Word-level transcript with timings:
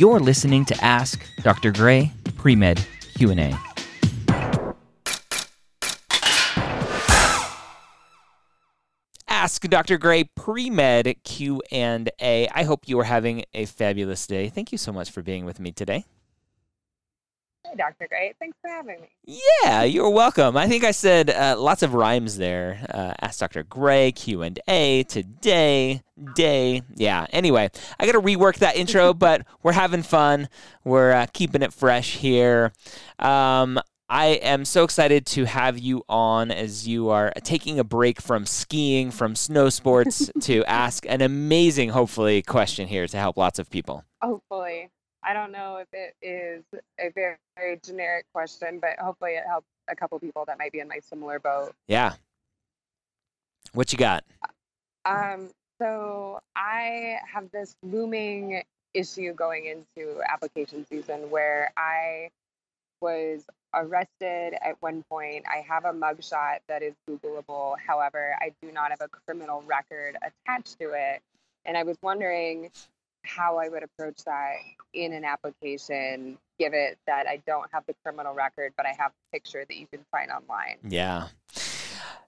You're 0.00 0.18
listening 0.18 0.64
to 0.64 0.82
Ask 0.82 1.26
Dr. 1.42 1.70
Gray 1.72 2.10
Pre-Med 2.38 2.82
Q&A. 3.18 3.54
Ask 9.28 9.60
Dr. 9.64 9.98
Gray 9.98 10.24
Pre-Med 10.24 11.22
Q&A. 11.22 12.48
I 12.48 12.62
hope 12.64 12.88
you 12.88 12.98
are 12.98 13.04
having 13.04 13.44
a 13.52 13.66
fabulous 13.66 14.26
day. 14.26 14.48
Thank 14.48 14.72
you 14.72 14.78
so 14.78 14.90
much 14.90 15.10
for 15.10 15.20
being 15.20 15.44
with 15.44 15.60
me 15.60 15.70
today. 15.70 16.06
Hey, 17.70 17.76
Dr. 17.76 18.08
Gray. 18.08 18.34
Thanks 18.40 18.58
for 18.60 18.68
having 18.68 19.00
me. 19.00 19.08
Yeah, 19.62 19.84
you're 19.84 20.10
welcome. 20.10 20.56
I 20.56 20.66
think 20.66 20.82
I 20.82 20.90
said 20.90 21.30
uh, 21.30 21.54
lots 21.56 21.84
of 21.84 21.94
rhymes 21.94 22.36
there. 22.36 22.84
Uh, 22.92 23.14
ask 23.20 23.38
Dr. 23.38 23.62
Gray, 23.62 24.10
Q 24.10 24.42
and 24.42 24.58
A, 24.66 25.04
today, 25.04 26.02
day. 26.34 26.82
Yeah. 26.96 27.26
Anyway, 27.30 27.70
I 28.00 28.06
got 28.06 28.12
to 28.12 28.20
rework 28.20 28.56
that 28.56 28.74
intro, 28.74 29.14
but 29.14 29.46
we're 29.62 29.72
having 29.72 30.02
fun. 30.02 30.48
We're 30.82 31.12
uh, 31.12 31.26
keeping 31.32 31.62
it 31.62 31.72
fresh 31.72 32.16
here. 32.16 32.72
Um, 33.20 33.78
I 34.08 34.26
am 34.42 34.64
so 34.64 34.82
excited 34.82 35.24
to 35.26 35.44
have 35.44 35.78
you 35.78 36.02
on 36.08 36.50
as 36.50 36.88
you 36.88 37.10
are 37.10 37.32
taking 37.44 37.78
a 37.78 37.84
break 37.84 38.20
from 38.20 38.46
skiing, 38.46 39.12
from 39.12 39.36
snow 39.36 39.68
sports, 39.68 40.28
to 40.40 40.64
ask 40.64 41.06
an 41.08 41.20
amazing, 41.20 41.90
hopefully, 41.90 42.42
question 42.42 42.88
here 42.88 43.06
to 43.06 43.16
help 43.16 43.36
lots 43.36 43.60
of 43.60 43.70
people. 43.70 44.04
Hopefully. 44.20 44.90
I 45.30 45.32
don't 45.32 45.52
know 45.52 45.76
if 45.76 45.86
it 45.92 46.16
is 46.20 46.64
a 46.98 47.12
very, 47.14 47.36
very 47.56 47.78
generic 47.84 48.26
question, 48.34 48.80
but 48.80 48.98
hopefully 48.98 49.34
it 49.34 49.44
helps 49.46 49.68
a 49.86 49.94
couple 49.94 50.18
people 50.18 50.44
that 50.48 50.58
might 50.58 50.72
be 50.72 50.80
in 50.80 50.88
my 50.88 50.98
similar 51.08 51.38
boat. 51.38 51.72
Yeah. 51.86 52.14
What 53.72 53.92
you 53.92 53.98
got? 53.98 54.24
Um, 55.04 55.50
so 55.80 56.40
I 56.56 57.18
have 57.32 57.48
this 57.52 57.76
looming 57.84 58.64
issue 58.92 59.32
going 59.32 59.66
into 59.66 60.20
application 60.28 60.84
season 60.90 61.30
where 61.30 61.72
I 61.76 62.30
was 63.00 63.44
arrested 63.72 64.54
at 64.60 64.74
one 64.80 65.04
point. 65.08 65.44
I 65.48 65.58
have 65.58 65.84
a 65.84 65.92
mugshot 65.92 66.58
that 66.66 66.82
is 66.82 66.94
Googleable. 67.08 67.76
However, 67.78 68.34
I 68.40 68.50
do 68.60 68.72
not 68.72 68.90
have 68.90 69.00
a 69.00 69.08
criminal 69.08 69.62
record 69.64 70.16
attached 70.16 70.80
to 70.80 70.90
it. 70.90 71.22
And 71.64 71.76
I 71.76 71.84
was 71.84 71.98
wondering 72.02 72.72
how 73.22 73.58
I 73.58 73.68
would 73.68 73.82
approach 73.82 74.18
that 74.24 74.54
in 74.94 75.12
an 75.12 75.24
application, 75.24 76.38
give 76.58 76.74
it 76.74 76.98
that 77.06 77.26
I 77.26 77.42
don't 77.46 77.68
have 77.72 77.84
the 77.86 77.94
criminal 78.02 78.34
record, 78.34 78.72
but 78.76 78.86
I 78.86 78.94
have 78.98 79.12
a 79.12 79.32
picture 79.32 79.64
that 79.66 79.76
you 79.76 79.86
can 79.86 80.00
find 80.10 80.30
online. 80.30 80.78
Yeah. 80.82 81.28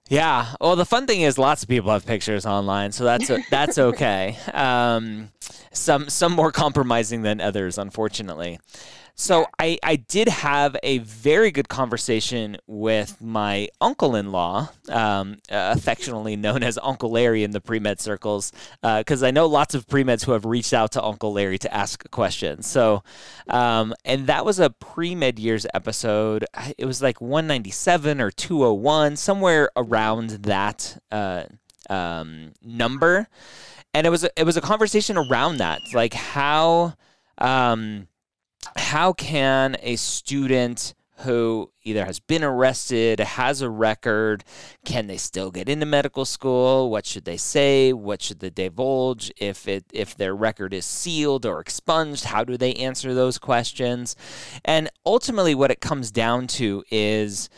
Yeah. 0.09 0.53
Well, 0.59 0.75
the 0.75 0.85
fun 0.85 1.07
thing 1.07 1.21
is, 1.21 1.37
lots 1.37 1.63
of 1.63 1.69
people 1.69 1.91
have 1.91 2.05
pictures 2.05 2.45
online, 2.45 2.91
so 2.91 3.03
that's 3.03 3.31
that's 3.49 3.77
okay. 3.77 4.37
Um, 4.53 5.31
some 5.71 6.09
some 6.09 6.33
more 6.33 6.51
compromising 6.51 7.23
than 7.23 7.41
others, 7.41 7.77
unfortunately. 7.77 8.59
So 9.15 9.45
I, 9.59 9.77
I 9.83 9.95
did 9.95 10.27
have 10.27 10.75
a 10.81 10.97
very 10.97 11.51
good 11.51 11.69
conversation 11.69 12.57
with 12.65 13.21
my 13.21 13.69
uncle-in-law, 13.79 14.69
um, 14.89 15.37
uh, 15.51 15.73
affectionately 15.75 16.35
known 16.35 16.63
as 16.63 16.79
Uncle 16.81 17.11
Larry 17.11 17.43
in 17.43 17.51
the 17.51 17.61
pre-med 17.61 18.01
circles, 18.01 18.51
because 18.81 19.21
uh, 19.21 19.27
I 19.27 19.31
know 19.31 19.45
lots 19.45 19.75
of 19.75 19.85
pre-meds 19.87 20.25
who 20.25 20.31
have 20.31 20.45
reached 20.45 20.73
out 20.73 20.93
to 20.93 21.03
Uncle 21.03 21.31
Larry 21.31 21.59
to 21.59 21.71
ask 21.71 22.09
questions. 22.09 22.65
So, 22.65 23.03
um, 23.49 23.93
and 24.03 24.25
that 24.27 24.45
was 24.45 24.59
a 24.59 24.71
pre-med 24.71 25.37
years 25.37 25.67
episode. 25.75 26.45
It 26.79 26.85
was 26.85 27.03
like 27.03 27.21
197 27.21 28.19
or 28.19 28.31
201, 28.31 29.15
somewhere 29.17 29.69
around 29.75 30.31
that 30.31 30.97
uh, 31.11 31.43
um, 31.87 32.53
number, 32.63 33.27
and 33.93 34.07
it 34.07 34.09
was 34.09 34.23
a, 34.23 34.31
it 34.39 34.43
was 34.43 34.57
a 34.57 34.61
conversation 34.61 35.17
around 35.17 35.57
that, 35.57 35.81
like 35.93 36.15
how. 36.15 36.95
Um, 37.37 38.07
how 38.75 39.13
can 39.13 39.77
a 39.81 39.95
student 39.95 40.93
who 41.17 41.71
either 41.83 42.05
has 42.05 42.19
been 42.19 42.43
arrested, 42.43 43.19
has 43.19 43.61
a 43.61 43.69
record, 43.69 44.43
can 44.83 45.07
they 45.07 45.17
still 45.17 45.51
get 45.51 45.69
into 45.69 45.85
medical 45.85 46.25
school? 46.25 46.89
What 46.89 47.05
should 47.05 47.25
they 47.25 47.37
say? 47.37 47.93
What 47.93 48.21
should 48.21 48.39
they 48.39 48.49
divulge 48.49 49.31
if 49.37 49.67
it 49.67 49.85
if 49.93 50.15
their 50.15 50.35
record 50.35 50.73
is 50.73 50.85
sealed 50.85 51.45
or 51.45 51.59
expunged? 51.59 52.25
How 52.25 52.43
do 52.43 52.57
they 52.57 52.73
answer 52.73 53.13
those 53.13 53.37
questions? 53.37 54.15
And 54.65 54.89
ultimately 55.05 55.55
what 55.55 55.71
it 55.71 55.81
comes 55.81 56.11
down 56.11 56.47
to 56.47 56.83
is 56.89 57.49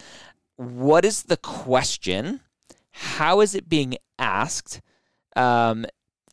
what 0.58 1.06
is 1.06 1.24
the 1.24 1.38
question? 1.38 2.42
How 2.92 3.42
is 3.42 3.56
it 3.56 3.68
being 3.68 3.98
asked? 4.20 4.82
Um, 5.36 5.86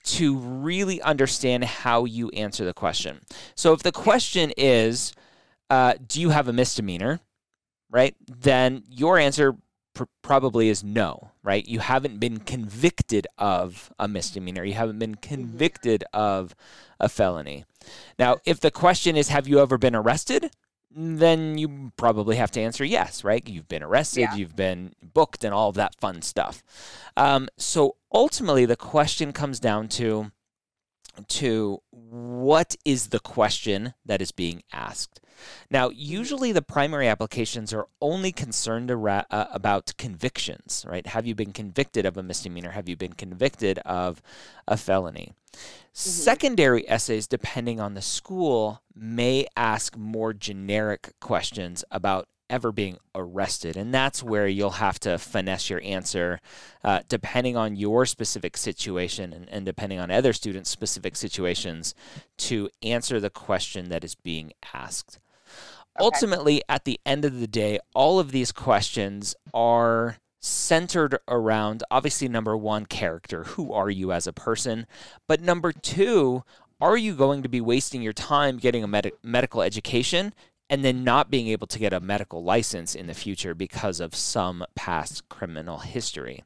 to 0.04 0.36
really 0.36 1.00
understand 1.02 1.64
how 1.64 2.04
you 2.04 2.28
answer 2.30 2.64
the 2.64 2.74
question. 2.74 3.20
So 3.54 3.72
if 3.72 3.82
the 3.82 3.92
question 3.92 4.52
is, 4.56 5.12
uh, 5.70 5.94
do 6.06 6.20
you 6.20 6.30
have 6.30 6.48
a 6.48 6.52
misdemeanor? 6.52 7.20
Right? 7.90 8.14
Then 8.26 8.84
your 8.88 9.18
answer 9.18 9.56
pr- 9.94 10.04
probably 10.22 10.68
is 10.68 10.82
no, 10.82 11.32
right? 11.42 11.66
You 11.66 11.80
haven't 11.80 12.18
been 12.18 12.38
convicted 12.38 13.26
of 13.38 13.92
a 13.98 14.08
misdemeanor. 14.08 14.64
You 14.64 14.74
haven't 14.74 14.98
been 14.98 15.16
convicted 15.16 16.04
of 16.12 16.54
a 16.98 17.08
felony. 17.08 17.64
Now, 18.18 18.38
if 18.44 18.60
the 18.60 18.70
question 18.70 19.16
is, 19.16 19.28
have 19.28 19.48
you 19.48 19.60
ever 19.60 19.78
been 19.78 19.94
arrested? 19.94 20.50
Then 20.94 21.58
you 21.58 21.92
probably 21.96 22.36
have 22.36 22.50
to 22.52 22.60
answer 22.60 22.84
yes, 22.84 23.24
right? 23.24 23.46
You've 23.46 23.68
been 23.68 23.82
arrested, 23.82 24.20
yeah. 24.20 24.34
you've 24.34 24.56
been 24.56 24.94
booked, 25.02 25.44
and 25.44 25.54
all 25.54 25.70
of 25.70 25.76
that 25.76 25.94
fun 26.00 26.22
stuff. 26.22 26.62
Um, 27.16 27.48
so 27.56 27.96
ultimately 28.12 28.66
the 28.66 28.76
question 28.76 29.32
comes 29.32 29.58
down 29.58 29.88
to 29.88 30.32
to 31.28 31.82
what 31.90 32.74
is 32.84 33.08
the 33.08 33.20
question 33.20 33.94
that 34.04 34.22
is 34.22 34.32
being 34.32 34.62
asked. 34.72 35.20
Now, 35.70 35.90
usually 35.90 36.52
the 36.52 36.62
primary 36.62 37.08
applications 37.08 37.72
are 37.72 37.88
only 38.00 38.32
concerned 38.32 38.90
uh, 38.90 39.24
about 39.30 39.92
convictions, 39.98 40.84
right? 40.88 41.06
Have 41.06 41.26
you 41.26 41.34
been 41.34 41.52
convicted 41.52 42.06
of 42.06 42.16
a 42.16 42.22
misdemeanor? 42.22 42.70
Have 42.70 42.88
you 42.88 42.96
been 42.96 43.12
convicted 43.12 43.78
of 43.80 44.22
a 44.66 44.76
felony? 44.76 45.32
Mm-hmm. 45.94 46.10
Secondary 46.10 46.88
essays, 46.88 47.26
depending 47.26 47.78
on 47.78 47.94
the 47.94 48.02
school, 48.02 48.82
may 48.94 49.46
ask 49.56 49.96
more 49.96 50.32
generic 50.32 51.12
questions 51.20 51.84
about 51.90 52.28
ever 52.48 52.70
being 52.70 52.98
arrested. 53.14 53.76
And 53.76 53.92
that's 53.92 54.22
where 54.22 54.46
you'll 54.46 54.70
have 54.70 55.00
to 55.00 55.18
finesse 55.18 55.70
your 55.70 55.80
answer 55.82 56.38
uh, 56.84 57.00
depending 57.08 57.56
on 57.56 57.76
your 57.76 58.06
specific 58.06 58.56
situation 58.56 59.32
and, 59.32 59.48
and 59.48 59.66
depending 59.66 59.98
on 59.98 60.10
other 60.10 60.32
students' 60.32 60.70
specific 60.70 61.16
situations 61.16 61.94
to 62.36 62.68
answer 62.82 63.18
the 63.20 63.30
question 63.30 63.88
that 63.88 64.04
is 64.04 64.14
being 64.14 64.52
asked. 64.74 65.18
Okay. 65.98 66.04
Ultimately, 66.04 66.62
at 66.68 66.84
the 66.84 67.00
end 67.04 67.24
of 67.24 67.40
the 67.40 67.46
day, 67.46 67.78
all 67.94 68.18
of 68.18 68.32
these 68.32 68.52
questions 68.52 69.34
are 69.52 70.16
centered 70.42 71.18
around 71.28 71.82
obviously 71.90 72.28
number 72.28 72.56
one, 72.56 72.84
character. 72.86 73.44
Who 73.44 73.72
are 73.72 73.90
you 73.90 74.12
as 74.12 74.26
a 74.26 74.32
person? 74.32 74.86
But 75.28 75.40
number 75.40 75.72
two, 75.72 76.44
are 76.80 76.96
you 76.96 77.14
going 77.14 77.42
to 77.42 77.48
be 77.48 77.60
wasting 77.60 78.02
your 78.02 78.12
time 78.12 78.58
getting 78.58 78.82
a 78.82 78.88
med- 78.88 79.12
medical 79.22 79.62
education 79.62 80.34
and 80.72 80.82
then 80.82 81.04
not 81.04 81.30
being 81.30 81.48
able 81.48 81.66
to 81.66 81.78
get 81.78 81.92
a 81.92 82.00
medical 82.00 82.42
license 82.42 82.94
in 82.94 83.06
the 83.06 83.12
future 83.12 83.54
because 83.54 84.00
of 84.00 84.14
some 84.14 84.64
past 84.74 85.28
criminal 85.28 85.78
history. 85.78 86.44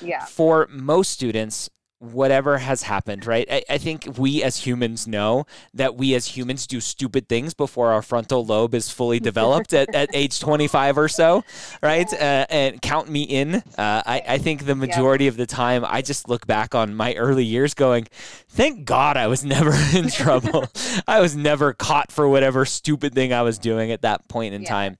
Yeah. 0.00 0.24
For 0.24 0.66
most 0.68 1.12
students, 1.12 1.70
whatever 2.02 2.58
has 2.58 2.82
happened, 2.82 3.24
right? 3.26 3.46
I, 3.48 3.62
I, 3.70 3.78
think 3.78 4.18
we 4.18 4.42
as 4.42 4.66
humans 4.66 5.06
know 5.06 5.46
that 5.72 5.94
we 5.94 6.14
as 6.16 6.36
humans 6.36 6.66
do 6.66 6.80
stupid 6.80 7.28
things 7.28 7.54
before 7.54 7.92
our 7.92 8.02
frontal 8.02 8.44
lobe 8.44 8.74
is 8.74 8.90
fully 8.90 9.20
developed 9.30 9.72
at, 9.72 9.94
at 9.94 10.10
age 10.12 10.40
25 10.40 10.98
or 10.98 11.08
so, 11.08 11.44
right? 11.80 12.12
Uh, 12.12 12.46
and 12.50 12.82
count 12.82 13.08
me 13.08 13.22
in. 13.22 13.54
Uh, 13.54 13.62
I, 14.04 14.22
I 14.26 14.38
think 14.38 14.66
the 14.66 14.74
majority 14.74 15.28
of 15.28 15.36
the 15.36 15.46
time 15.46 15.84
I 15.86 16.02
just 16.02 16.28
look 16.28 16.44
back 16.44 16.74
on 16.74 16.92
my 16.96 17.14
early 17.14 17.44
years 17.44 17.72
going, 17.72 18.08
thank 18.48 18.84
God 18.84 19.16
I 19.16 19.28
was 19.28 19.44
never 19.52 19.72
in 19.96 20.08
trouble. 20.08 20.66
I 21.06 21.20
was 21.20 21.36
never 21.36 21.72
caught 21.72 22.10
for 22.10 22.28
whatever 22.28 22.64
stupid 22.64 23.14
thing 23.14 23.32
I 23.32 23.42
was 23.42 23.60
doing 23.60 23.92
at 23.92 24.02
that 24.02 24.26
point 24.26 24.54
in 24.54 24.62
yeah. 24.62 24.68
time. 24.68 24.98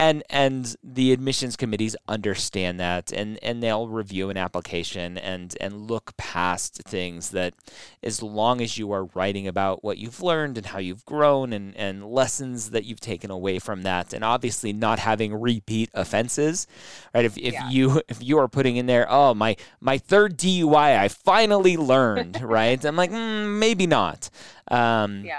And 0.00 0.24
and 0.28 0.74
the 0.82 1.12
admissions 1.12 1.54
committees 1.54 1.94
understand 2.08 2.80
that 2.80 3.12
and, 3.12 3.38
and 3.40 3.62
they'll 3.62 3.88
review 3.88 4.30
an 4.30 4.36
application 4.36 5.16
and, 5.16 5.56
and 5.60 5.88
look 5.88 6.16
past 6.16 6.39
past 6.40 6.82
things 6.84 7.30
that 7.30 7.52
as 8.02 8.22
long 8.22 8.62
as 8.62 8.78
you 8.78 8.92
are 8.92 9.04
writing 9.14 9.46
about 9.46 9.84
what 9.84 9.98
you've 9.98 10.22
learned 10.22 10.56
and 10.56 10.66
how 10.66 10.78
you've 10.78 11.04
grown 11.04 11.52
and, 11.52 11.76
and 11.76 12.04
lessons 12.04 12.70
that 12.70 12.84
you've 12.84 13.00
taken 13.00 13.30
away 13.30 13.58
from 13.58 13.82
that 13.82 14.14
and 14.14 14.24
obviously 14.24 14.72
not 14.72 14.98
having 14.98 15.34
repeat 15.34 15.90
offenses 15.92 16.66
right? 17.14 17.26
If, 17.26 17.36
if 17.36 17.52
yeah. 17.52 17.68
you 17.68 18.02
if 18.08 18.22
you 18.22 18.38
are 18.38 18.48
putting 18.48 18.76
in 18.76 18.86
there 18.86 19.06
oh 19.10 19.34
my 19.34 19.56
my 19.80 19.98
third 19.98 20.38
dui 20.38 20.74
i 20.74 21.08
finally 21.08 21.76
learned 21.76 22.40
right? 22.42 22.82
I'm 22.84 22.96
like 22.96 23.10
mm, 23.10 23.58
maybe 23.58 23.86
not. 23.86 24.30
Um, 24.70 25.24
yeah. 25.24 25.38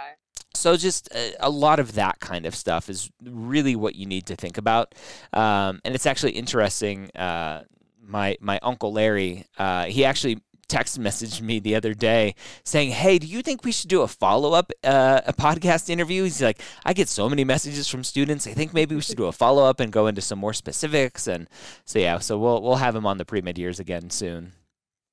so 0.53 0.75
just 0.77 1.13
a, 1.15 1.33
a, 1.39 1.49
lot 1.49 1.79
of 1.79 1.93
that 1.93 2.19
kind 2.19 2.45
of 2.45 2.53
stuff 2.55 2.89
is 2.89 3.09
really 3.23 3.75
what 3.75 3.95
you 3.95 4.05
need 4.05 4.25
to 4.27 4.35
think 4.35 4.57
about. 4.57 4.93
Um, 5.33 5.79
and 5.85 5.95
it's 5.95 6.05
actually 6.05 6.33
interesting 6.33 7.09
uh, 7.15 7.63
my 8.05 8.37
my 8.41 8.59
uncle 8.61 8.91
larry 8.91 9.45
uh, 9.57 9.85
he 9.85 10.03
actually 10.05 10.39
text 10.71 10.99
messaged 10.99 11.41
me 11.41 11.59
the 11.59 11.75
other 11.75 11.93
day 11.93 12.33
saying, 12.63 12.91
"Hey, 12.91 13.19
do 13.19 13.27
you 13.27 13.41
think 13.41 13.63
we 13.63 13.73
should 13.73 13.89
do 13.89 14.01
a 14.01 14.07
follow 14.07 14.53
up 14.53 14.71
uh, 14.83 15.21
a 15.27 15.33
podcast 15.33 15.89
interview?" 15.89 16.23
He's 16.23 16.41
like, 16.41 16.61
"I 16.85 16.93
get 16.93 17.09
so 17.09 17.27
many 17.29 17.43
messages 17.43 17.87
from 17.89 18.03
students. 18.03 18.47
I 18.47 18.53
think 18.53 18.73
maybe 18.73 18.95
we 18.95 19.01
should 19.01 19.17
do 19.17 19.25
a 19.25 19.31
follow 19.33 19.65
up 19.65 19.79
and 19.81 19.91
go 19.91 20.07
into 20.07 20.21
some 20.21 20.39
more 20.39 20.53
specifics." 20.53 21.27
And 21.27 21.49
so 21.85 21.99
yeah, 21.99 22.19
so 22.19 22.39
we'll 22.39 22.61
we'll 22.61 22.77
have 22.77 22.95
him 22.95 23.05
on 23.05 23.17
the 23.17 23.25
pre 23.25 23.41
med 23.41 23.57
years 23.57 23.79
again 23.79 24.09
soon. 24.09 24.53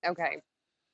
Okay, 0.06 0.42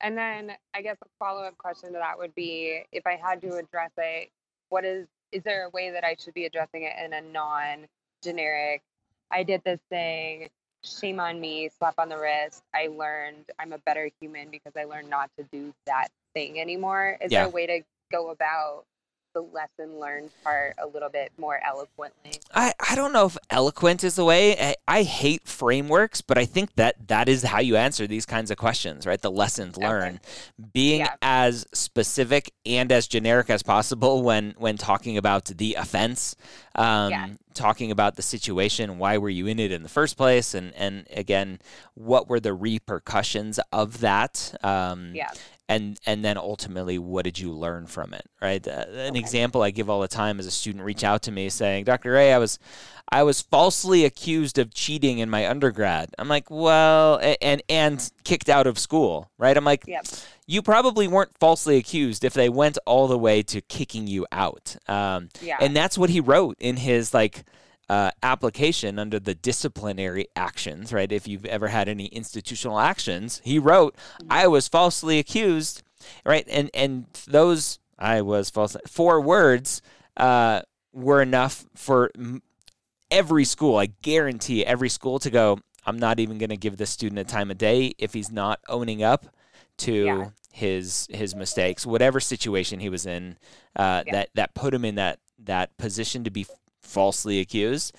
and 0.01 0.17
then 0.17 0.53
I 0.75 0.81
guess 0.81 0.97
a 1.03 1.09
follow 1.19 1.43
up 1.43 1.59
question 1.59 1.93
to 1.93 1.99
that 1.99 2.19
would 2.19 2.35
be, 2.35 2.83
if 2.91 3.07
I 3.07 3.17
had 3.17 3.43
to 3.43 3.57
address 3.57 3.93
it, 3.99 4.31
what 4.71 4.85
is 4.85 5.07
is 5.31 5.43
there 5.45 5.67
a 5.67 5.71
way 5.71 5.91
that 5.91 6.05
I 6.05 6.17
should 6.19 6.35
be 6.35 6.47
addressing 6.47 6.85
it 6.85 6.95
in 7.05 7.13
a 7.13 7.21
non 7.21 7.87
generic? 8.23 8.83
I 9.31 9.43
did 9.43 9.63
this 9.65 9.81
thing 9.91 10.49
shame 10.85 11.21
on 11.21 11.41
me, 11.41 11.71
slap 11.79 11.95
on 11.99 12.09
the 12.09 12.19
wrist. 12.19 12.63
I 12.75 12.89
learned 12.89 13.47
I'm 13.59 13.73
a 13.73 13.79
better 13.79 14.11
human 14.21 14.49
because 14.51 14.73
I 14.77 14.85
learned 14.85 15.09
not 15.09 15.31
to 15.39 15.45
do 15.51 15.73
that 15.87 16.09
thing 16.35 16.61
anymore. 16.61 17.19
Is 17.21 17.33
yeah. 17.33 17.41
there 17.41 17.47
a 17.47 17.51
way 17.51 17.67
to 17.67 17.81
go 18.13 18.31
about 18.31 18.85
the 19.35 19.43
lesson 19.43 19.99
learned 19.99 20.31
part 20.43 20.75
a 20.79 20.87
little 20.87 21.11
bit 21.11 21.33
more 21.37 21.61
eloquently? 21.65 22.41
I, 22.55 22.73
I 22.89 22.95
don't 22.95 23.13
know 23.13 23.27
if 23.27 23.37
eloquent 23.51 24.05
is 24.05 24.15
the 24.15 24.25
way. 24.25 24.57
I, 24.59 24.77
I 24.89 25.03
hate 25.03 25.47
frameworks, 25.47 26.21
but 26.21 26.39
I 26.39 26.47
think 26.47 26.75
that 26.77 27.09
that 27.09 27.29
is 27.29 27.43
how 27.43 27.61
you 27.61 27.77
answer 27.77 28.07
these 28.07 28.25
kinds 28.25 28.51
of 28.51 28.57
questions, 28.57 29.07
right? 29.07 29.21
The 29.21 29.31
lessons 29.31 29.77
learned. 29.77 30.21
Okay. 30.21 30.69
Being 30.73 31.01
yeah. 31.01 31.17
as 31.21 31.67
specific 31.75 32.53
and 32.65 32.91
as 32.91 33.07
generic 33.07 33.51
as 33.51 33.63
possible 33.63 34.23
when 34.23 34.55
when 34.57 34.79
talking 34.79 35.19
about 35.19 35.45
the 35.47 35.75
offense. 35.75 36.37
Um, 36.77 37.11
yeah. 37.11 37.29
Talking 37.53 37.93
about 37.93 38.17
the 38.17 38.23
situation, 38.23 38.99
why 38.99 39.17
were 39.19 39.29
you 39.29 39.47
in 39.47 39.61
it 39.61 39.71
in 39.71 39.85
the 39.85 39.89
first 39.89 40.17
place, 40.17 40.55
and 40.55 40.75
and 40.75 41.07
again, 41.13 41.61
what 41.95 42.29
were 42.29 42.41
the 42.41 42.53
repercussions 42.53 43.61
of 43.71 44.01
that? 44.01 44.57
Um, 44.65 45.13
yeah 45.15 45.31
and 45.69 45.99
and 46.07 46.25
then 46.25 46.37
ultimately 46.37 46.99
what 46.99 47.25
did 47.25 47.39
you 47.39 47.51
learn 47.51 47.87
from 47.87 48.13
it 48.13 48.27
right 48.43 48.67
uh, 48.69 48.85
an 48.89 49.11
okay. 49.11 49.19
example 49.19 49.63
i 49.63 49.71
give 49.71 49.89
all 49.89 50.01
the 50.01 50.09
time 50.09 50.39
is 50.39 50.47
a 50.47 50.51
student 50.51 50.85
reach 50.85 51.03
out 51.03 51.23
to 51.23 51.33
me 51.33 51.49
saying 51.49 51.85
dr 51.85 52.09
gray 52.09 52.33
i 52.33 52.39
was 52.39 52.59
i 53.11 53.23
was 53.23 53.41
falsely 53.41 54.05
accused 54.05 54.59
of 54.59 54.75
cheating 54.75 55.19
in 55.19 55.31
my 55.31 55.49
undergrad 55.49 56.11
i'm 56.19 56.29
like 56.29 56.51
well 56.51 57.19
and 57.41 57.63
and 57.69 58.11
kicked 58.25 58.49
out 58.49 58.67
of 58.67 58.79
school 58.79 59.31
right 59.39 59.57
i'm 59.57 59.65
like 59.65 59.85
yep. 59.87 60.05
you 60.47 60.61
probably 60.61 61.09
weren't 61.09 61.37
falsely 61.39 61.77
accused 61.77 62.25
if 62.25 62.35
they 62.35 62.49
went 62.49 62.77
all 62.85 63.09
the 63.09 63.19
way 63.19 63.43
to 63.43 63.61
kicking 63.63 64.07
you 64.07 64.27
out 64.33 64.77
um, 64.89 65.29
yeah. 65.41 65.57
and 65.61 65.75
that's 65.75 65.97
what 65.97 66.11
he 66.11 66.21
wrote 66.21 66.57
in 66.61 66.77
his 66.77 67.15
like 67.15 67.45
uh, 67.89 68.11
application 68.23 68.99
under 68.99 69.19
the 69.19 69.35
disciplinary 69.35 70.27
actions, 70.35 70.93
right? 70.93 71.11
If 71.11 71.29
you've 71.29 71.45
ever 71.45 71.69
had 71.69 71.89
any 71.89 72.07
institutional 72.07 72.79
actions, 72.79 73.41
he 73.45 73.59
wrote, 73.59 73.97
"I 74.31 74.47
was 74.47 74.69
falsely 74.69 75.19
accused," 75.19 75.83
right? 76.25 76.47
And 76.49 76.71
and 76.75 77.07
those 77.27 77.79
I 77.99 78.23
was 78.23 78.51
false 78.51 78.77
four 78.87 79.21
words 79.21 79.83
uh, 80.17 80.63
were 80.93 81.23
enough 81.23 81.67
for 81.75 82.11
every 83.11 83.45
school. 83.45 83.77
I 83.77 83.87
guarantee 83.87 84.65
every 84.65 84.89
school 84.89 85.19
to 85.21 85.31
go. 85.31 85.59
I'm 85.87 85.99
not 85.99 86.19
even 86.19 86.39
going 86.39 86.51
to 86.51 86.57
give 86.57 86.79
this 86.79 86.91
student 86.91 87.19
a 87.19 87.25
time 87.25 87.51
of 87.51 87.59
day 87.59 87.93
if 87.99 88.15
he's 88.15 88.33
not 88.33 88.61
owning 88.69 89.03
up 89.03 89.27
to 89.79 89.93
yeah. 89.93 90.29
his 90.53 91.07
his 91.11 91.35
mistakes, 91.35 91.85
whatever 91.85 92.21
situation 92.21 92.81
he 92.81 92.89
was 92.89 93.07
in, 93.07 93.37
uh, 93.77 94.03
yeah. 94.07 94.13
that 94.13 94.29
that 94.35 94.55
put 94.55 94.73
him 94.73 94.85
in 94.85 94.95
that 94.95 95.19
that 95.39 95.77
position 95.77 96.25
to 96.25 96.31
be 96.31 96.47
falsely 96.95 97.41
accused. 97.41 97.95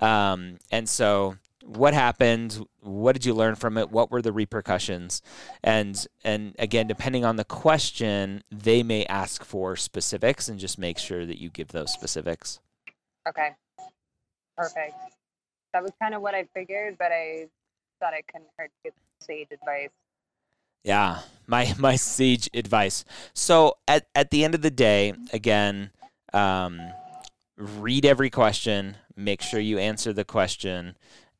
Um, 0.00 0.58
and 0.70 0.88
so 0.88 1.36
what 1.62 1.94
happened 1.94 2.66
what 2.80 3.12
did 3.12 3.24
you 3.24 3.34
learn 3.34 3.54
from 3.54 3.76
it 3.76 3.90
what 3.90 4.10
were 4.10 4.22
the 4.22 4.32
repercussions? 4.32 5.22
And 5.62 6.06
and 6.24 6.54
again 6.58 6.86
depending 6.86 7.24
on 7.24 7.36
the 7.36 7.44
question 7.44 8.42
they 8.50 8.82
may 8.82 9.04
ask 9.06 9.44
for 9.44 9.76
specifics 9.76 10.48
and 10.48 10.58
just 10.58 10.78
make 10.78 10.98
sure 10.98 11.24
that 11.26 11.38
you 11.38 11.48
give 11.50 11.68
those 11.68 11.92
specifics. 11.92 12.60
Okay. 13.28 13.50
Perfect. 14.56 14.94
That 15.72 15.82
was 15.82 15.92
kind 16.00 16.14
of 16.14 16.22
what 16.22 16.34
i 16.34 16.44
figured 16.54 16.96
but 16.98 17.12
i 17.12 17.46
thought 18.00 18.14
it 18.14 18.24
couldn't 18.32 18.50
hurt 18.58 18.70
to 18.70 18.90
get 18.90 18.94
sage 19.20 19.48
advice. 19.52 19.90
Yeah 20.82 21.20
my 21.46 21.74
my 21.78 21.96
sage 21.96 22.48
advice. 22.54 23.04
So 23.34 23.76
at 23.86 24.06
at 24.14 24.30
the 24.30 24.44
end 24.44 24.54
of 24.54 24.62
the 24.62 24.70
day 24.70 25.12
again 25.32 25.90
um 26.32 26.80
read 27.60 28.06
every 28.06 28.30
question, 28.30 28.96
make 29.16 29.42
sure 29.42 29.60
you 29.60 29.78
answer 29.78 30.12
the 30.12 30.24
question, 30.24 30.96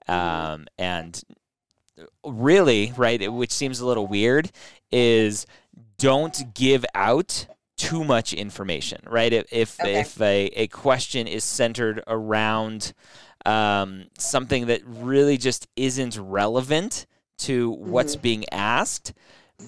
um, 0.07 0.67
and 0.79 1.21
really, 2.25 2.93
right, 2.97 3.33
which 3.33 3.53
seems 3.53 3.81
a 3.81 3.87
little 3.87 4.07
weird, 4.07 4.51
is 4.93 5.47
don't 5.99 6.55
give 6.55 6.85
out 6.95 7.47
too 7.77 8.05
much 8.05 8.35
information, 8.35 9.01
right? 9.07 9.33
If 9.33 9.47
if, 9.53 9.81
okay. 9.81 10.01
if 10.01 10.21
a, 10.21 10.47
a 10.55 10.67
question 10.69 11.27
is 11.27 11.45
centered 11.45 12.03
around 12.07 12.93
um, 13.47 14.07
something 14.19 14.67
that 14.67 14.83
really 14.85 15.39
just 15.39 15.67
isn't 15.77 16.19
relevant 16.19 17.07
to 17.39 17.71
what's 17.71 18.15
mm-hmm. 18.15 18.23
being 18.23 18.45
asked, 18.53 19.15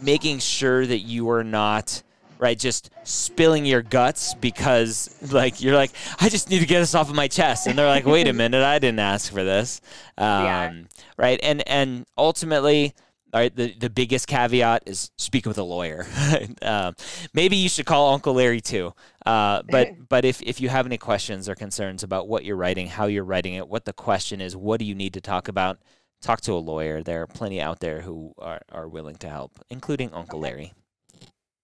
making 0.03 0.41
sure 0.41 0.87
that 0.87 0.99
you 0.99 1.31
are 1.31 1.45
not 1.45 2.03
right? 2.43 2.59
Just 2.59 2.91
spilling 3.05 3.65
your 3.65 3.83
guts 3.83 4.35
because 4.35 5.17
like 5.33 5.63
you're 5.63 5.77
like, 5.77 5.93
I 6.21 6.29
just 6.29 6.51
need 6.51 6.59
to 6.59 6.67
get 6.67 6.81
this 6.81 6.93
off 6.93 7.09
of 7.09 7.15
my 7.15 7.29
chest, 7.29 7.69
and 7.69 7.79
they're 7.79 7.87
like, 7.87 8.05
wait 8.05 8.27
a 8.27 8.33
minute, 8.43 8.65
I 8.65 8.81
didn't 8.81 8.99
ask 8.99 9.33
for 9.33 9.45
this, 9.45 9.81
um, 10.19 10.27
yeah. 10.27 10.83
right? 11.17 11.41
And 11.43 11.67
and 11.67 12.05
ultimately. 12.19 12.95
All 13.35 13.41
right, 13.41 13.57
the, 13.57 13.73
the 13.73 13.89
biggest 13.89 14.29
caveat 14.29 14.83
is 14.85 15.11
speak 15.17 15.47
with 15.47 15.57
a 15.57 15.63
lawyer. 15.63 16.07
um, 16.61 16.95
maybe 17.33 17.57
you 17.57 17.71
should 17.71 17.87
call 17.87 18.13
Uncle 18.13 18.35
Larry 18.35 18.61
too. 18.61 18.93
Uh, 19.25 19.63
but 19.71 19.89
but 20.11 20.27
if, 20.27 20.43
if 20.43 20.61
you 20.61 20.69
have 20.69 20.85
any 20.85 20.99
questions 20.99 21.49
or 21.49 21.55
concerns 21.55 22.03
about 22.03 22.29
what 22.29 22.45
you're 22.45 22.57
writing, 22.57 22.89
how 22.89 23.07
you're 23.07 23.25
writing 23.25 23.55
it, 23.55 23.69
what 23.69 23.87
the 23.87 23.95
question 23.95 24.43
is, 24.43 24.55
what 24.55 24.81
do 24.81 24.85
you 24.85 24.95
need 24.95 25.15
to 25.15 25.23
talk 25.23 25.49
about, 25.49 25.79
talk 26.21 26.43
to 26.43 26.53
a 26.53 26.61
lawyer. 26.61 27.03
There 27.03 27.23
are 27.23 27.27
plenty 27.27 27.59
out 27.59 27.81
there 27.81 28.03
who 28.03 28.35
are, 28.37 28.61
are 28.71 28.87
willing 28.87 29.17
to 29.17 29.31
help, 29.31 29.53
including 29.71 30.13
Uncle 30.13 30.41
Larry. 30.41 30.75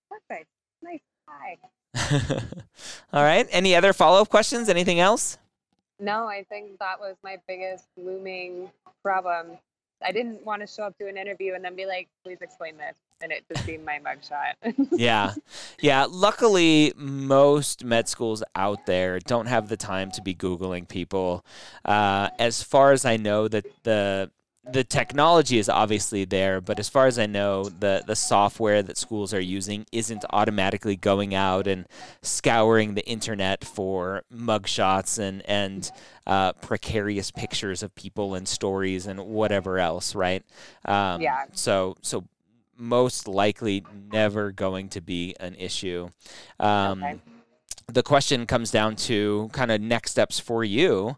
Perfect. 0.08 0.48
Nice. 0.82 1.00
Hi. 1.28 1.56
All 3.12 3.22
right. 3.22 3.46
Any 3.50 3.74
other 3.74 3.92
follow 3.92 4.20
up 4.20 4.28
questions? 4.28 4.68
Anything 4.68 5.00
else? 5.00 5.38
No, 6.00 6.26
I 6.26 6.44
think 6.48 6.78
that 6.78 7.00
was 7.00 7.16
my 7.24 7.38
biggest 7.46 7.86
looming 7.96 8.70
problem. 9.02 9.58
I 10.00 10.12
didn't 10.12 10.44
want 10.44 10.62
to 10.62 10.66
show 10.66 10.84
up 10.84 10.96
to 10.98 11.08
an 11.08 11.16
interview 11.16 11.54
and 11.54 11.64
then 11.64 11.74
be 11.74 11.84
like, 11.84 12.08
please 12.22 12.38
explain 12.40 12.76
this. 12.76 12.96
And 13.20 13.32
it 13.32 13.44
just 13.52 13.66
be 13.66 13.78
my 13.78 13.98
mugshot. 13.98 14.52
yeah. 14.92 15.34
Yeah. 15.80 16.06
Luckily, 16.08 16.92
most 16.96 17.84
med 17.84 18.08
schools 18.08 18.44
out 18.54 18.86
there 18.86 19.18
don't 19.18 19.46
have 19.46 19.68
the 19.68 19.76
time 19.76 20.12
to 20.12 20.22
be 20.22 20.36
Googling 20.36 20.88
people. 20.88 21.44
Uh, 21.84 22.28
as 22.38 22.62
far 22.62 22.92
as 22.92 23.04
I 23.04 23.16
know, 23.16 23.48
that 23.48 23.66
the 23.82 24.30
the 24.72 24.84
technology 24.84 25.58
is 25.58 25.68
obviously 25.68 26.24
there, 26.24 26.60
but 26.60 26.78
as 26.78 26.88
far 26.88 27.06
as 27.06 27.18
I 27.18 27.26
know, 27.26 27.64
the 27.64 28.02
the 28.06 28.16
software 28.16 28.82
that 28.82 28.96
schools 28.96 29.32
are 29.32 29.40
using 29.40 29.86
isn't 29.92 30.24
automatically 30.30 30.96
going 30.96 31.34
out 31.34 31.66
and 31.66 31.86
scouring 32.22 32.94
the 32.94 33.06
internet 33.06 33.64
for 33.64 34.22
mugshots 34.32 35.18
and 35.18 35.42
and 35.48 35.90
uh, 36.26 36.52
precarious 36.54 37.30
pictures 37.30 37.82
of 37.82 37.94
people 37.94 38.34
and 38.34 38.46
stories 38.46 39.06
and 39.06 39.20
whatever 39.20 39.78
else, 39.78 40.14
right? 40.14 40.44
Um, 40.84 41.20
yeah. 41.20 41.44
So 41.52 41.96
so 42.02 42.24
most 42.76 43.26
likely 43.26 43.84
never 44.12 44.52
going 44.52 44.88
to 44.90 45.00
be 45.00 45.34
an 45.40 45.54
issue. 45.56 46.10
Um, 46.60 47.02
okay. 47.02 47.18
The 47.90 48.02
question 48.02 48.44
comes 48.46 48.70
down 48.70 48.96
to 48.96 49.48
kind 49.52 49.70
of 49.70 49.80
next 49.80 50.10
steps 50.10 50.38
for 50.38 50.62
you 50.62 51.16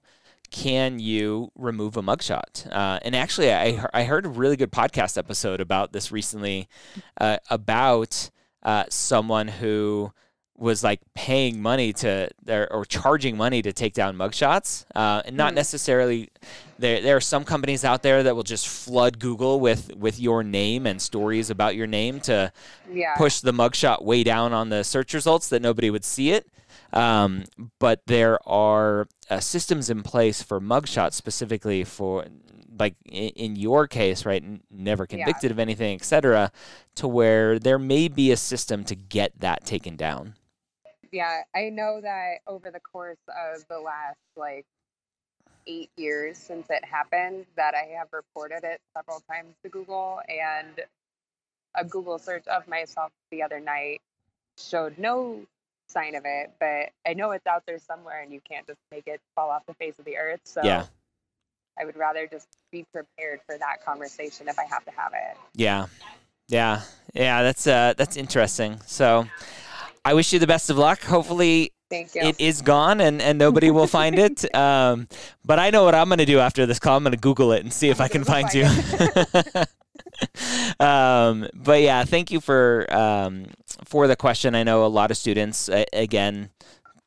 can 0.51 0.99
you 0.99 1.51
remove 1.55 1.97
a 1.97 2.03
mugshot? 2.03 2.71
Uh, 2.71 2.99
and 3.03 3.15
actually, 3.15 3.53
I, 3.53 3.85
I 3.93 4.05
heard 4.05 4.27
a 4.27 4.29
really 4.29 4.57
good 4.57 4.73
podcast 4.73 5.17
episode 5.17 5.61
about 5.61 5.93
this 5.93 6.11
recently 6.11 6.69
uh, 7.21 7.39
about 7.49 8.31
uh, 8.63 8.85
someone 8.89 9.49
who 9.49 10.13
was 10.61 10.85
like 10.85 11.01
paying 11.15 11.63
money 11.63 11.91
to 11.91 12.29
or, 12.47 12.71
or 12.71 12.85
charging 12.85 13.35
money 13.37 13.63
to 13.63 13.73
take 13.73 13.95
down 13.95 14.17
mugshots, 14.17 14.85
uh, 14.95 15.23
and 15.25 15.37
not 15.37 15.53
mm. 15.53 15.57
necessarily. 15.57 16.29
There, 16.79 17.03
there 17.03 17.17
are 17.17 17.21
some 17.21 17.45
companies 17.45 17.85
out 17.85 18.03
there 18.03 18.23
that 18.23 18.37
will 18.37 18.43
just 18.43 18.69
flood 18.69 19.19
Google 19.19 19.61
with 19.61 19.95
with 19.97 20.21
your 20.21 20.43
name 20.43 20.87
and 20.87 21.01
stories 21.01 21.49
about 21.51 21.77
your 21.77 21.87
name 21.87 22.21
to 22.21 22.53
yeah. 22.93 23.15
push 23.17 23.41
the 23.41 23.53
mugshot 23.53 24.03
way 24.03 24.23
down 24.23 24.53
on 24.53 24.69
the 24.69 24.83
search 24.85 25.15
results 25.15 25.49
that 25.49 25.63
nobody 25.63 25.91
would 25.91 26.05
see 26.05 26.31
it. 26.33 26.47
Um, 26.93 27.45
but 27.79 28.03
there 28.07 28.39
are 28.49 29.07
uh, 29.29 29.41
systems 29.41 29.91
in 29.91 30.03
place 30.03 30.43
for 30.43 30.61
mugshots 30.61 31.15
specifically 31.15 31.85
for 31.85 32.27
like 32.79 32.95
in 33.05 33.57
your 33.57 33.87
case, 33.87 34.25
right, 34.25 34.43
never 34.71 35.07
convicted 35.07 35.51
yeah. 35.51 35.53
of 35.53 35.59
anything, 35.59 35.95
etc., 35.95 36.51
to 36.97 37.07
where 37.07 37.59
there 37.59 37.79
may 37.79 38.09
be 38.09 38.33
a 38.33 38.37
system 38.37 38.85
to 38.85 38.97
get 38.97 39.39
that 39.39 39.65
taken 39.65 39.97
down. 39.97 40.35
Yeah, 41.13 41.43
I 41.55 41.71
know 41.71 42.01
that 42.01 42.37
over 42.47 42.71
the 42.71 42.81
course 42.81 43.19
of 43.29 43.67
the 43.69 43.79
last 43.79 44.19
like 44.37 44.65
eight 45.67 45.91
years 45.97 46.39
since 46.39 46.69
it 46.71 46.85
happened, 46.85 47.47
that 47.57 47.75
I 47.75 47.97
have 47.99 48.09
reported 48.13 48.65
it 48.65 48.81
several 48.97 49.21
times 49.31 49.55
to 49.63 49.69
Google, 49.69 50.21
and 50.29 50.81
a 51.75 51.85
Google 51.85 52.19
search 52.19 52.47
of 52.49 52.67
myself 52.67 53.13
the 53.31 53.43
other 53.43 53.61
night 53.61 54.01
showed 54.59 54.99
no 54.99 55.41
sign 55.91 56.15
of 56.15 56.23
it, 56.25 56.53
but 56.61 56.91
I 57.09 57.15
know 57.15 57.33
it's 57.33 57.47
out 57.47 57.65
there 57.67 57.79
somewhere 57.79 58.23
and 58.23 58.33
you 58.33 58.41
can't 58.49 58.67
just 58.67 58.79
make 58.91 59.07
it 59.07 59.21
fall 59.35 59.51
off 59.51 59.63
the 59.67 59.75
face 59.75 59.99
of 59.99 60.05
the 60.05 60.17
earth. 60.17 60.41
So 60.45 60.63
Yeah. 60.65 60.87
I 61.79 61.85
would 61.85 61.97
rather 61.97 62.27
just 62.27 62.47
be 62.71 62.85
prepared 62.93 63.41
for 63.47 63.57
that 63.59 63.85
conversation 63.85 64.49
if 64.49 64.59
I 64.59 64.65
have 64.65 64.85
to 64.85 64.91
have 64.91 65.13
it. 65.15 65.37
Yeah. 65.55 65.87
Yeah. 66.49 66.83
Yeah, 67.15 67.43
that's 67.43 67.67
uh 67.67 67.95
that's 67.97 68.17
interesting. 68.17 68.81
So 68.87 69.27
I 70.05 70.15
wish 70.15 70.33
you 70.33 70.39
the 70.39 70.47
best 70.47 70.71
of 70.71 70.79
luck. 70.79 71.03
Hopefully 71.03 71.73
it 71.91 72.41
is 72.41 72.63
gone 72.63 73.01
and, 73.01 73.21
and 73.21 73.39
nobody 73.39 73.71
will 73.71 73.87
find 73.99 74.19
it. 74.19 74.55
Um, 74.55 75.09
but 75.45 75.59
I 75.59 75.71
know 75.71 75.85
what 75.85 75.95
I'm 75.95 76.09
going 76.09 76.19
to 76.19 76.25
do 76.25 76.39
after 76.39 76.65
this 76.67 76.79
call. 76.79 76.97
I'm 76.97 77.03
going 77.03 77.13
to 77.13 77.19
Google 77.19 77.53
it 77.53 77.63
and 77.65 77.73
see 77.73 77.89
if 77.89 78.01
I 78.01 78.09
can 78.09 78.25
find 78.33 78.53
you. 78.55 78.65
um, 80.81 81.49
but 81.55 81.83
yeah, 81.83 82.05
thank 82.05 82.31
you 82.31 82.41
for 82.41 82.87
um, 82.95 83.47
for 83.85 84.07
the 84.07 84.17
question. 84.17 84.55
I 84.55 84.63
know 84.63 84.85
a 84.85 84.89
lot 84.89 85.11
of 85.11 85.17
students 85.17 85.69
uh, 85.69 85.85
again 85.93 86.51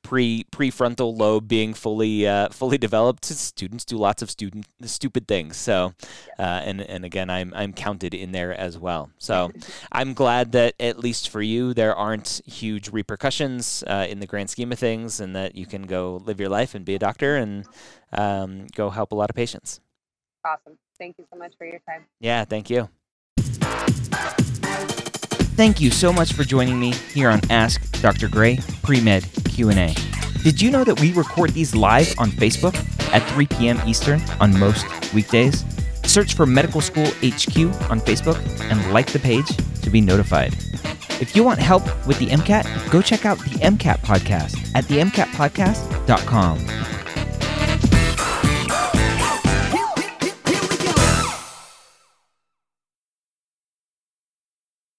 pre 0.03 0.43
prefrontal 0.51 1.17
lobe 1.17 1.47
being 1.47 1.73
fully 1.73 2.27
uh, 2.27 2.49
fully 2.49 2.77
developed. 2.77 3.25
Students 3.25 3.83
do 3.85 3.97
lots 3.97 4.21
of 4.21 4.29
student 4.29 4.67
stupid 4.83 5.27
things. 5.27 5.57
So, 5.57 5.93
uh, 6.37 6.61
and 6.63 6.81
and 6.81 7.03
again, 7.03 7.29
I'm 7.29 7.51
I'm 7.55 7.73
counted 7.73 8.13
in 8.13 8.31
there 8.31 8.53
as 8.53 8.77
well. 8.77 9.09
So, 9.17 9.51
I'm 9.91 10.13
glad 10.13 10.51
that 10.51 10.75
at 10.79 10.99
least 10.99 11.29
for 11.29 11.41
you, 11.41 11.73
there 11.73 11.95
aren't 11.95 12.41
huge 12.45 12.89
repercussions 12.89 13.83
uh, 13.87 14.05
in 14.07 14.19
the 14.19 14.27
grand 14.27 14.49
scheme 14.49 14.71
of 14.71 14.79
things, 14.79 15.19
and 15.19 15.35
that 15.35 15.55
you 15.55 15.65
can 15.65 15.83
go 15.83 16.21
live 16.23 16.39
your 16.39 16.49
life 16.49 16.75
and 16.75 16.85
be 16.85 16.95
a 16.95 16.99
doctor 16.99 17.37
and 17.37 17.65
um, 18.11 18.67
go 18.75 18.89
help 18.89 19.11
a 19.11 19.15
lot 19.15 19.29
of 19.29 19.35
patients. 19.35 19.79
awesome. 20.45 20.77
Thank 20.99 21.17
you 21.17 21.25
so 21.31 21.39
much 21.39 21.53
for 21.57 21.65
your 21.65 21.79
time. 21.79 22.05
Yeah, 22.19 22.45
thank 22.45 22.69
you. 22.69 22.89
Thank 25.55 25.79
you 25.79 25.91
so 25.91 26.11
much 26.11 26.33
for 26.33 26.43
joining 26.43 26.79
me 26.79 26.93
here 27.13 27.29
on 27.29 27.39
Ask 27.51 28.01
Dr. 28.01 28.27
Gray 28.27 28.57
Pre-Med 28.81 29.27
Q&A. 29.45 29.93
Did 30.43 30.61
you 30.61 30.71
know 30.71 30.83
that 30.83 30.99
we 30.99 31.13
record 31.13 31.51
these 31.51 31.75
live 31.75 32.13
on 32.17 32.31
Facebook 32.31 32.75
at 33.13 33.21
3 33.29 33.47
p.m. 33.47 33.79
Eastern 33.87 34.21
on 34.39 34.57
most 34.59 34.85
weekdays? 35.13 35.63
Search 36.05 36.33
for 36.33 36.45
Medical 36.45 36.81
School 36.81 37.05
HQ 37.05 37.55
on 37.89 38.01
Facebook 38.01 38.37
and 38.69 38.91
like 38.91 39.11
the 39.11 39.19
page 39.19 39.47
to 39.81 39.89
be 39.89 40.01
notified. 40.01 40.53
If 41.21 41.35
you 41.35 41.43
want 41.43 41.59
help 41.59 41.83
with 42.05 42.19
the 42.19 42.27
MCAT, 42.27 42.91
go 42.91 43.01
check 43.01 43.25
out 43.25 43.37
the 43.37 43.59
MCAT 43.59 43.99
podcast 43.99 44.75
at 44.75 44.85
themcatpodcast.com. 44.85 46.82